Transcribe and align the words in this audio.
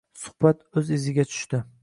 Suhbat 0.21 0.65
oʻz 0.83 0.91
iziga 0.97 1.29
tushdi. 1.31 1.63